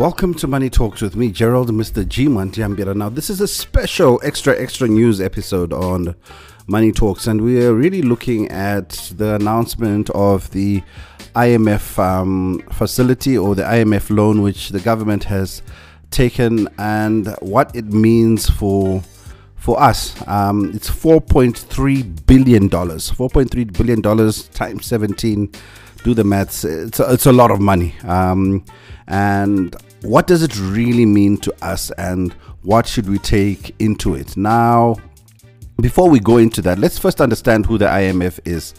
[0.00, 2.08] Welcome to Money Talks with me, Gerald, Mr.
[2.08, 2.96] G Mwandiambira.
[2.96, 6.14] Now, this is a special extra, extra news episode on
[6.66, 10.82] Money Talks, and we are really looking at the announcement of the
[11.36, 15.60] IMF um, facility or the IMF loan, which the government has
[16.10, 19.02] taken, and what it means for
[19.56, 20.16] for us.
[20.26, 23.10] Um, it's 4.3 billion dollars.
[23.10, 25.52] 4.3 billion dollars times 17.
[26.04, 26.64] Do the maths.
[26.64, 27.94] It's a, it's a lot of money.
[28.04, 28.64] Um,
[29.06, 32.32] and what does it really mean to us and
[32.62, 34.36] what should we take into it?
[34.36, 34.96] Now
[35.80, 38.74] before we go into that let's first understand who the imf is.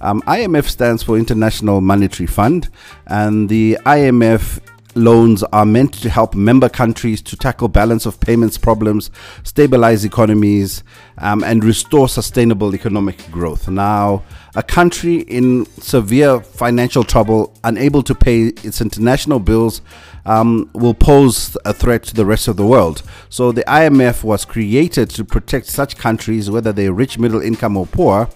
[0.00, 2.68] Um, imf stands for international monetary fund
[3.06, 4.60] and the imf
[4.96, 9.10] loans are meant to help member countries to tackle balance of payments problems,
[9.44, 10.82] stabilize economies,
[11.18, 13.68] um, and restore sustainable economic growth.
[13.68, 14.24] Now,
[14.54, 19.82] a country in severe financial trouble, unable to pay its international bills,
[20.24, 23.02] um, will pose a threat to the rest of the world.
[23.28, 27.86] So, the IMF was created to protect such countries, whether they're rich, middle income, or
[27.86, 28.28] poor,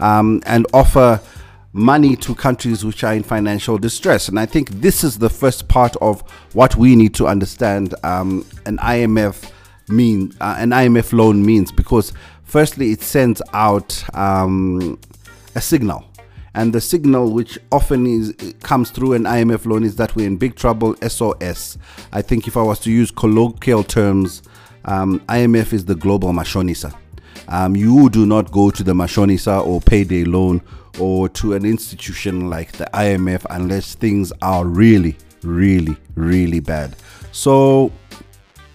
[0.00, 1.20] um, and offer
[1.72, 4.28] money to countries which are in financial distress.
[4.28, 8.44] And I think this is the first part of what we need to understand um,
[8.66, 9.50] an IMF
[9.88, 12.12] mean uh, an IMF loan means because
[12.44, 14.98] firstly it sends out um,
[15.54, 16.04] a signal.
[16.52, 20.36] And the signal, which often is comes through an IMF loan, is that we're in
[20.36, 20.96] big trouble.
[20.96, 21.78] SOS.
[22.12, 24.42] I think if I was to use colloquial terms,
[24.84, 26.92] um, IMF is the global mashonisa.
[27.50, 30.62] Um, you do not go to the mashonisa or payday loan
[30.98, 36.96] or to an institution like the IMF unless things are really, really, really bad.
[37.32, 37.92] So,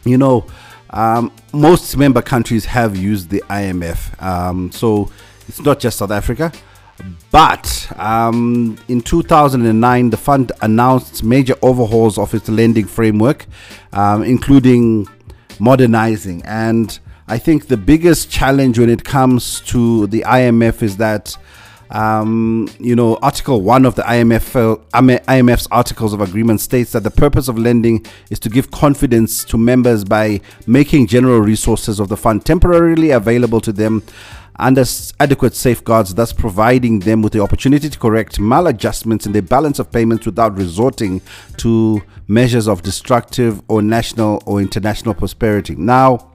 [0.04, 0.46] you know,
[0.92, 4.22] um, most member countries have used the IMF.
[4.22, 5.10] Um, so
[5.48, 6.52] it's not just South Africa.
[7.32, 13.46] But um, in 2009, the fund announced major overhauls of its lending framework,
[13.92, 15.08] um, including
[15.60, 16.42] modernizing.
[16.46, 16.98] And
[17.28, 21.36] I think the biggest challenge when it comes to the IMF is that
[21.92, 27.12] um, you know, Article 1 of the IMF, IMF's Articles of Agreement states that the
[27.12, 32.18] purpose of lending is to give confidence to members by making general resources of the
[32.18, 34.04] fund temporarily available to them
[34.58, 34.84] under
[35.20, 39.92] adequate safeguards, thus providing them with the opportunity to correct maladjustments in their balance of
[39.92, 41.22] payments without resorting
[41.58, 45.76] to measures of destructive or national or international prosperity.
[45.76, 46.32] Now,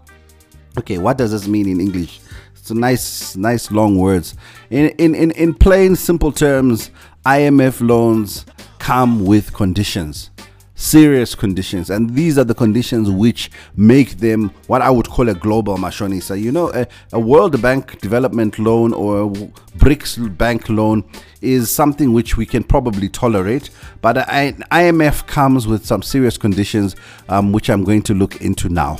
[0.78, 2.20] okay, what does this mean in English?
[2.56, 4.34] It's a nice, nice long words.
[4.68, 6.90] In, in, in, in plain, simple terms,
[7.24, 8.44] IMF loans
[8.78, 10.30] come with conditions,
[10.74, 15.34] serious conditions, and these are the conditions which make them what I would call a
[15.34, 16.40] global mashonisa.
[16.40, 19.28] You know, a, a World Bank development loan or a
[19.78, 21.04] BRICS bank loan
[21.40, 23.70] is something which we can probably tolerate,
[24.02, 26.96] but IMF comes with some serious conditions,
[27.28, 28.98] um, which I'm going to look into now.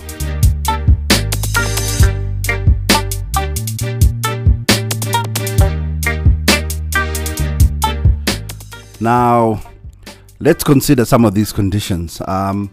[9.00, 9.62] Now,
[10.38, 12.20] let's consider some of these conditions.
[12.26, 12.70] Um,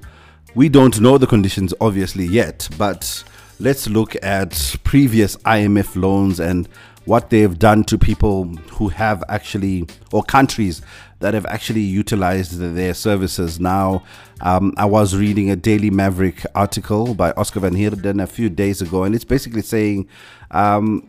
[0.55, 3.23] we don't know the conditions obviously yet, but
[3.59, 6.67] let's look at previous IMF loans and
[7.05, 10.81] what they've done to people who have actually, or countries
[11.19, 13.59] that have actually utilized their services.
[13.59, 14.03] Now,
[14.41, 18.81] um, I was reading a Daily Maverick article by Oscar Van Heerden a few days
[18.81, 20.09] ago, and it's basically saying,
[20.51, 21.07] um,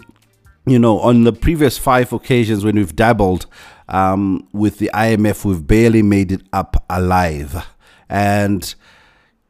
[0.66, 3.46] you know, on the previous five occasions when we've dabbled
[3.88, 7.66] um, with the IMF, we've barely made it up alive.
[8.08, 8.74] And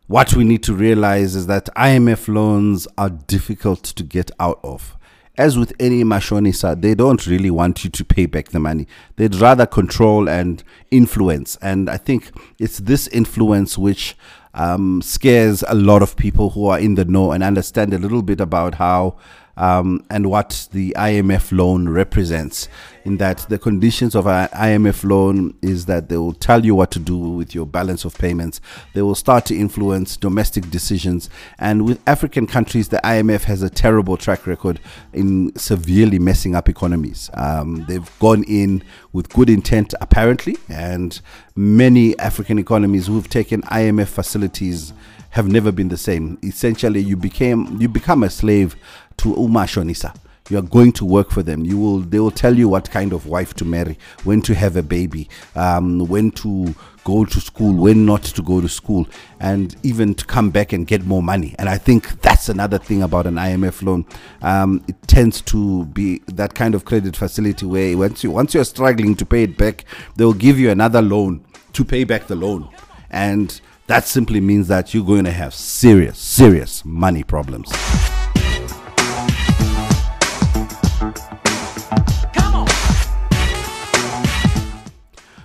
[0.06, 4.97] what we need to realize is that IMF loans are difficult to get out of.
[5.37, 8.88] As with any mashonisa, they don't really want you to pay back the money.
[9.16, 11.56] They'd rather control and influence.
[11.62, 14.17] And I think it's this influence which
[14.55, 18.23] um, scares a lot of people who are in the know and understand a little
[18.23, 19.17] bit about how
[19.58, 22.69] um, and what the IMF loan represents.
[23.05, 26.90] In that the conditions of an IMF loan is that they will tell you what
[26.90, 28.60] to do with your balance of payments.
[28.93, 31.31] They will start to influence domestic decisions.
[31.58, 34.78] And with African countries, the IMF has a terrible track record
[35.14, 37.31] in severely messing up economies.
[37.34, 41.19] Um, they've gone in with good intent, apparently, and
[41.56, 44.93] many African economies who've taken IMF facilities
[45.38, 46.37] have never been the same.
[46.43, 48.75] Essentially, you became you become a slave
[49.19, 50.12] to Umashonisa.
[50.50, 53.12] you are going to work for them you will they will tell you what kind
[53.12, 56.75] of wife to marry when to have a baby um, when to
[57.05, 59.06] go to school when not to go to school
[59.40, 63.02] and even to come back and get more money and i think that's another thing
[63.02, 64.06] about an imf loan
[64.41, 68.64] um, it tends to be that kind of credit facility where once you once you're
[68.64, 69.84] struggling to pay it back
[70.17, 71.44] they'll give you another loan
[71.75, 72.67] to pay back the loan
[73.11, 77.70] and that simply means that you're going to have serious, serious money problems.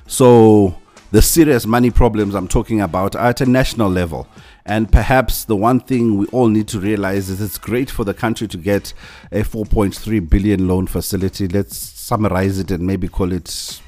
[0.05, 0.75] So,
[1.11, 4.27] the serious money problems I'm talking about are at a national level.
[4.65, 8.13] And perhaps the one thing we all need to realize is it's great for the
[8.13, 8.93] country to get
[9.31, 11.47] a 4.3 billion loan facility.
[11.47, 13.79] Let's summarize it and maybe call it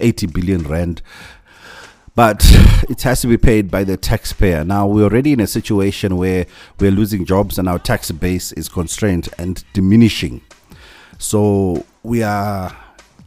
[0.00, 1.02] 80 billion rand.
[2.14, 2.44] But
[2.88, 4.64] it has to be paid by the taxpayer.
[4.64, 6.46] Now, we're already in a situation where
[6.78, 10.42] we're losing jobs and our tax base is constrained and diminishing.
[11.18, 12.76] So, we are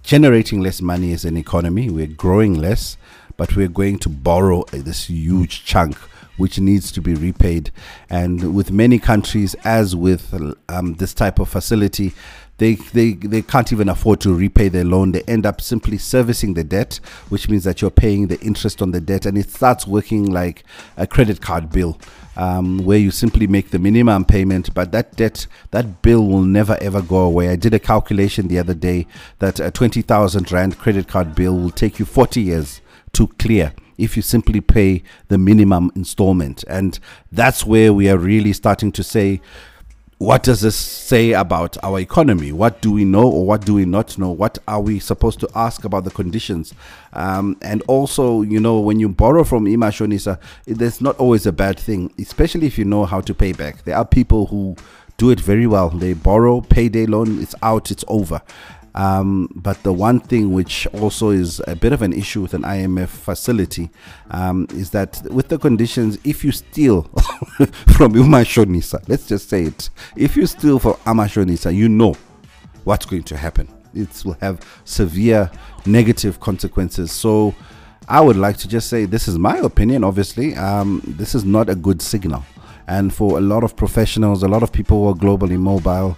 [0.04, 2.98] generating less money as an economy, we're growing less,
[3.38, 5.98] but we're going to borrow this huge chunk
[6.38, 7.72] which needs to be repaid.
[8.10, 10.34] And with many countries, as with
[10.70, 12.14] um, this type of facility,
[12.58, 15.12] they, they, they can't even afford to repay their loan.
[15.12, 17.00] They end up simply servicing the debt,
[17.30, 20.64] which means that you're paying the interest on the debt, and it starts working like
[20.96, 22.00] a credit card bill.
[22.36, 26.76] Um, where you simply make the minimum payment, but that debt, that bill will never
[26.82, 27.50] ever go away.
[27.50, 29.06] I did a calculation the other day
[29.38, 32.82] that a 20,000 Rand credit card bill will take you 40 years
[33.12, 36.64] to clear if you simply pay the minimum installment.
[36.68, 37.00] And
[37.32, 39.42] that's where we are really starting to say,
[40.24, 42.54] what does this say about our economy?
[42.54, 44.32] What do we know or what do we not know?
[44.32, 46.74] What are we supposed to ask about the conditions?
[47.12, 51.78] Um, and also, you know, when you borrow from Imashonisa, there's not always a bad
[51.78, 53.84] thing, especially if you know how to pay back.
[53.84, 54.78] There are people who
[55.18, 55.90] do it very well.
[55.90, 58.42] They borrow, payday loan, it's out, it's over.
[58.96, 62.62] Um, but the one thing which also is a bit of an issue with an
[62.62, 63.90] IMF facility
[64.30, 67.04] um, is that with the conditions, if you steal
[67.98, 72.16] from Umashonisa, let's just say it, if you steal from Amashonisa, you know
[72.84, 73.68] what's going to happen.
[73.96, 75.50] It will have severe
[75.86, 77.12] negative consequences.
[77.12, 77.56] So
[78.08, 80.56] I would like to just say this is my opinion, obviously.
[80.56, 82.44] Um, this is not a good signal.
[82.88, 86.18] And for a lot of professionals, a lot of people who are globally mobile,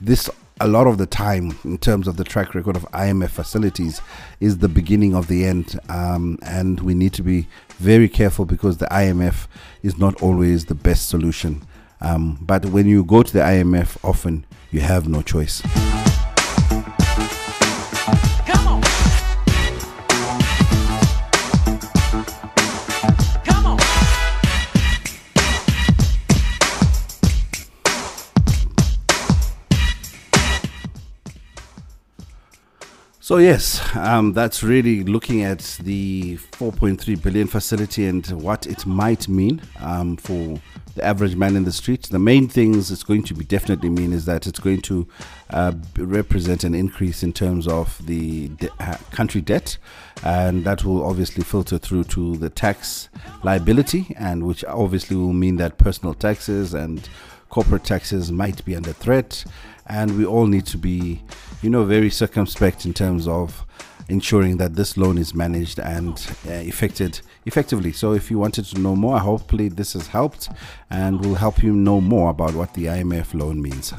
[0.00, 0.30] this
[0.60, 4.00] a lot of the time, in terms of the track record of IMF facilities,
[4.40, 5.78] is the beginning of the end.
[5.88, 7.46] Um, and we need to be
[7.76, 9.46] very careful because the IMF
[9.82, 11.62] is not always the best solution.
[12.00, 15.62] Um, but when you go to the IMF, often you have no choice.
[33.28, 39.28] So yes, um, that's really looking at the 4.3 billion facility and what it might
[39.28, 40.58] mean um, for
[40.94, 42.04] the average man in the street.
[42.04, 45.06] The main things it's going to be definitely mean is that it's going to
[45.50, 49.76] uh, represent an increase in terms of the de- uh, country debt,
[50.24, 53.10] and that will obviously filter through to the tax
[53.42, 57.06] liability, and which obviously will mean that personal taxes and
[57.50, 59.44] corporate taxes might be under threat,
[59.88, 61.22] and we all need to be
[61.62, 63.64] you know, very circumspect in terms of
[64.08, 67.92] ensuring that this loan is managed and uh, effected effectively.
[67.92, 70.48] So, if you wanted to know more, hopefully this has helped
[70.90, 73.92] and will help you know more about what the IMF loan means.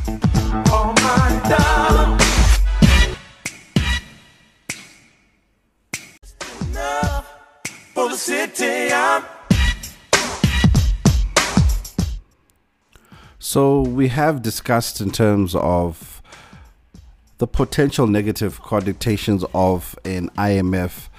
[13.51, 16.21] So, we have discussed in terms of
[17.39, 21.09] the potential negative connotations of an IMF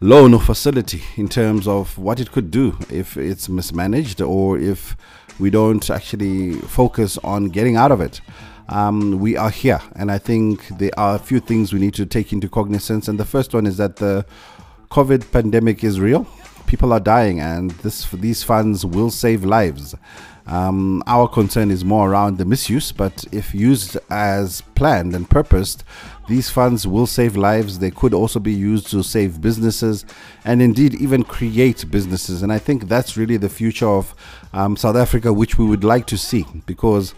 [0.00, 4.96] loan or facility in terms of what it could do if it's mismanaged or if
[5.38, 8.20] we don't actually focus on getting out of it.
[8.68, 12.06] Um, we are here, and I think there are a few things we need to
[12.06, 13.06] take into cognizance.
[13.06, 14.26] And the first one is that the
[14.90, 16.26] COVID pandemic is real.
[16.66, 19.94] People are dying, and this these funds will save lives.
[20.50, 25.84] Um, our concern is more around the misuse, but if used as planned and purposed,
[26.28, 27.78] these funds will save lives.
[27.78, 30.04] They could also be used to save businesses
[30.44, 32.42] and indeed even create businesses.
[32.42, 34.12] And I think that's really the future of
[34.52, 37.14] um, South Africa, which we would like to see because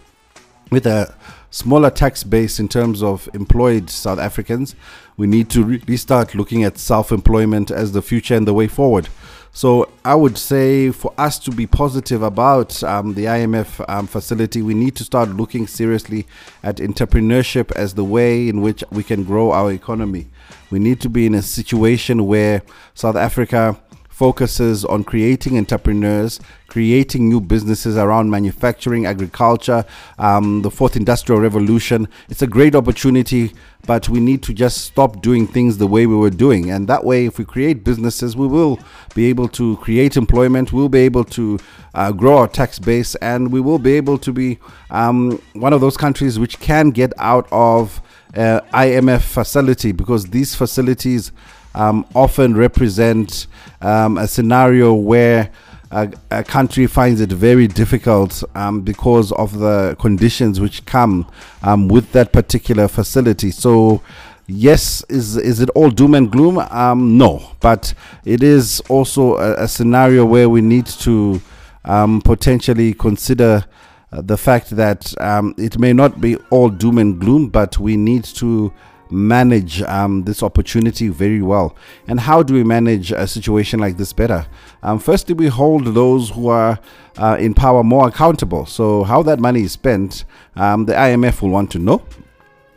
[0.69, 1.15] with a
[1.49, 4.75] smaller tax base in terms of employed South Africans,
[5.17, 8.67] we need to really start looking at self employment as the future and the way
[8.67, 9.09] forward.
[9.55, 14.63] So I would say for us to be positive about um, the IMF um, facility,
[14.63, 16.25] we need to start looking seriously
[16.63, 20.27] at entrepreneurship as the way in which we can grow our economy.
[20.71, 22.63] We need to be in a situation where
[22.95, 23.79] South Africa
[24.23, 29.83] focuses on creating entrepreneurs, creating new businesses around manufacturing, agriculture,
[30.17, 32.07] um, the fourth industrial revolution.
[32.29, 33.51] It's a great opportunity,
[33.85, 36.71] but we need to just stop doing things the way we were doing.
[36.71, 38.79] And that way, if we create businesses, we will
[39.13, 41.59] be able to create employment, we'll be able to
[41.93, 44.57] uh, grow our tax base, and we will be able to be
[44.89, 48.01] um, one of those countries which can get out of
[48.37, 51.33] uh, IMF facility because these facilities
[51.75, 53.47] um, often represent
[53.81, 55.51] um, a scenario where
[55.91, 61.29] a, a, country finds it very difficult um, because of the conditions which come
[61.61, 63.51] um, with that particular facility.
[63.51, 64.01] So,
[64.47, 66.57] yes, is is it all doom and gloom?
[66.57, 67.93] Um, no, but
[68.25, 71.41] it is also a, a scenario where we need to
[71.85, 73.65] um, potentially consider.
[74.11, 77.97] Uh, the fact that um, it may not be all doom and gloom, but we
[77.97, 78.71] need to
[79.13, 81.75] manage um, this opportunity very well.
[82.07, 84.47] And how do we manage a situation like this better?
[84.81, 86.79] Um, firstly, we hold those who are
[87.17, 88.65] uh, in power more accountable.
[88.65, 92.01] So, how that money is spent, um, the IMF will want to know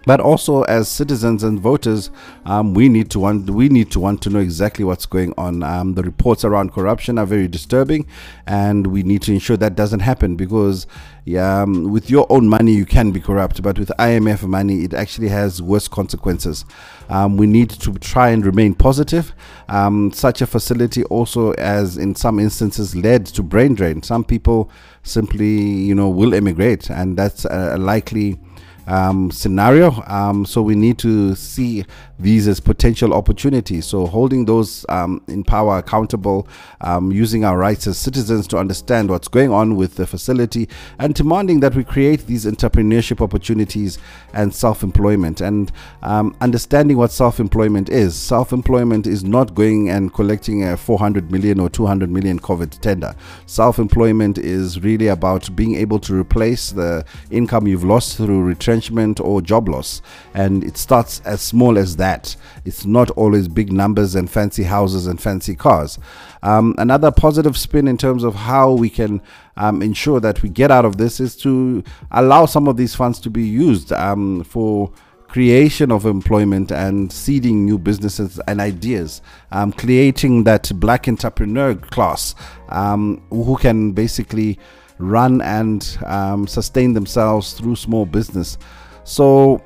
[0.07, 2.11] but also as citizens and voters,
[2.45, 5.65] um, we need to want we need to want to know exactly what's going on.
[5.65, 8.07] Um, the reports around corruption are very disturbing,
[8.47, 10.87] and we need to ensure that doesn't happen because
[11.25, 14.95] yeah, um, with your own money you can be corrupt, but with IMF money it
[14.95, 16.65] actually has worse consequences.
[17.09, 19.35] Um, we need to try and remain positive.
[19.69, 24.05] Um, such a facility also, as in some instances, led to brain drain.
[24.05, 24.71] Some people
[25.03, 28.39] simply, you know, will emigrate, and that's a likely
[28.87, 30.03] um, scenario.
[30.07, 31.85] Um, so we need to see
[32.19, 33.87] these as potential opportunities.
[33.87, 36.49] So holding those um, in power accountable,
[36.81, 40.69] um, using our rights as citizens to understand what's going on with the facility,
[40.99, 43.99] and demanding that we create these entrepreneurship opportunities
[44.33, 45.41] and self-employment.
[45.41, 45.71] And
[46.03, 48.17] um, understanding what self-employment is.
[48.17, 53.15] Self-employment is not going and collecting a 400 million or 200 million COVID tender.
[53.47, 59.43] Self-employment is really about being able to replace the income you've lost through retrenchment or
[59.43, 60.01] job loss.
[60.35, 62.37] And it starts as small as that that.
[62.65, 65.99] It's not always big numbers and fancy houses and fancy cars.
[66.43, 69.21] Um, another positive spin in terms of how we can
[69.57, 71.83] um, ensure that we get out of this is to
[72.13, 74.93] allow some of these funds to be used um, for
[75.29, 79.21] creation of employment and seeding new businesses and ideas,
[79.51, 82.37] um, creating that black entrepreneur class
[82.69, 84.59] um, who can basically
[84.99, 88.57] run and um, sustain themselves through small business.
[89.03, 89.61] So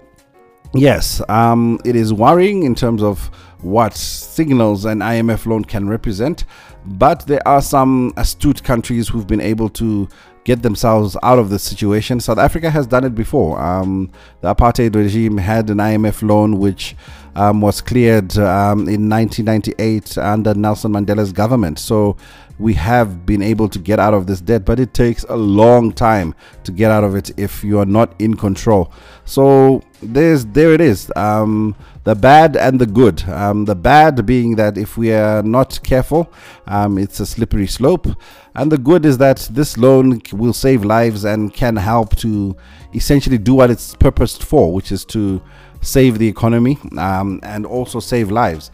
[0.74, 3.30] yes, um, it is worrying in terms of
[3.62, 6.44] what signals an IMF loan can represent,
[6.86, 10.08] but there are some astute countries who've been able to
[10.44, 12.18] get themselves out of this situation.
[12.18, 13.60] South Africa has done it before.
[13.60, 14.10] Um,
[14.40, 16.96] the apartheid regime had an IMF loan which
[17.36, 21.78] um, was cleared um, in 1998 under Nelson Mandela's government.
[21.78, 22.16] So
[22.60, 25.92] we have been able to get out of this debt, but it takes a long
[25.92, 28.92] time to get out of it if you are not in control.
[29.24, 31.10] So there's there it is.
[31.16, 31.74] Um,
[32.04, 33.26] the bad and the good.
[33.28, 36.30] Um, the bad being that if we are not careful,
[36.66, 38.06] um, it's a slippery slope,
[38.54, 42.56] and the good is that this loan will save lives and can help to
[42.94, 45.42] essentially do what it's purposed for, which is to
[45.80, 48.70] save the economy um, and also save lives.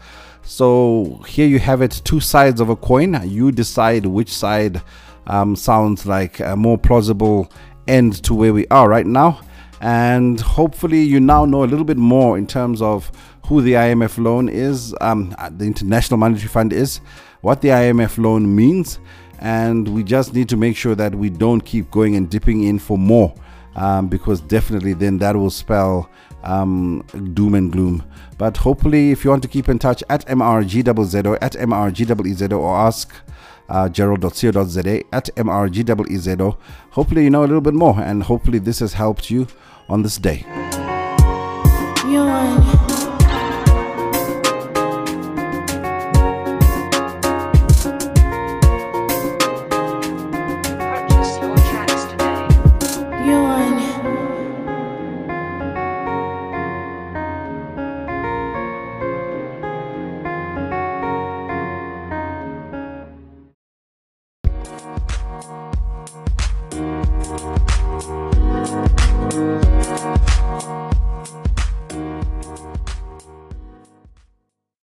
[0.47, 3.19] So here you have it, two sides of a coin.
[3.29, 4.81] You decide which side
[5.27, 7.51] um, sounds like a more plausible
[7.85, 9.41] end to where we are right now.
[9.81, 13.11] And hopefully you now know a little bit more in terms of
[13.45, 17.01] who the IMF loan is, um, the International Monetary Fund is,
[17.41, 18.99] what the IMF loan means,
[19.39, 22.79] and we just need to make sure that we don't keep going and dipping in
[22.79, 23.35] for more
[23.77, 26.09] um, because definitely then that will spell
[26.43, 28.03] um, doom and gloom.
[28.37, 33.13] But hopefully, if you want to keep in touch at MRGZO, at MRGEZO, or ask
[33.69, 36.57] uh, gerald.co.za at MRGEZO,
[36.91, 39.47] hopefully you know a little bit more, and hopefully this has helped you
[39.87, 40.45] on this day.